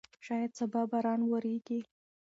شاید 0.25 0.51
سبا 0.59 0.81
باران 0.91 1.19
وورېږي. 1.23 1.79